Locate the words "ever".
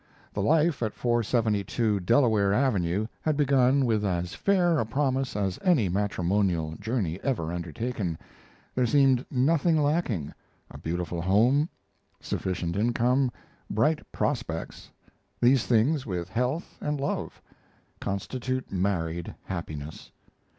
7.21-7.53